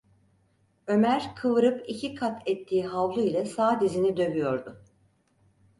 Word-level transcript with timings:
Ömer 0.87 1.35
kıvırıp 1.35 1.89
iki 1.89 2.15
kat 2.15 2.41
ettiği 2.49 2.87
havlu 2.87 3.21
ile 3.21 3.45
sağ 3.45 3.81
dizini 3.81 4.17
dövüyordu. 4.17 4.83